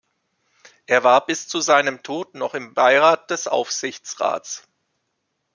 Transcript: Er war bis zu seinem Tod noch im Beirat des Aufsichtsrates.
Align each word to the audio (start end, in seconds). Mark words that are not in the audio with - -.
Er 0.87 1.03
war 1.03 1.23
bis 1.27 1.47
zu 1.47 1.61
seinem 1.61 2.01
Tod 2.01 2.33
noch 2.33 2.55
im 2.55 2.73
Beirat 2.73 3.29
des 3.29 3.47
Aufsichtsrates. 3.47 4.67